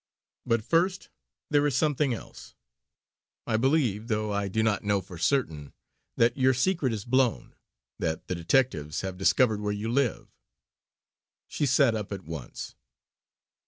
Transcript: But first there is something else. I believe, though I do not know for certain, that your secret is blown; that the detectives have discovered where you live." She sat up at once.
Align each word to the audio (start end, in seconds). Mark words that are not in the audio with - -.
But 0.47 0.63
first 0.63 1.09
there 1.51 1.67
is 1.67 1.77
something 1.77 2.11
else. 2.11 2.55
I 3.45 3.55
believe, 3.55 4.07
though 4.07 4.31
I 4.33 4.47
do 4.47 4.63
not 4.63 4.83
know 4.83 4.99
for 4.99 5.19
certain, 5.19 5.73
that 6.17 6.35
your 6.35 6.55
secret 6.55 6.91
is 6.91 7.05
blown; 7.05 7.53
that 7.99 8.27
the 8.27 8.33
detectives 8.33 9.01
have 9.01 9.15
discovered 9.15 9.61
where 9.61 9.71
you 9.71 9.89
live." 9.91 10.29
She 11.47 11.67
sat 11.67 11.93
up 11.93 12.11
at 12.11 12.23
once. 12.23 12.73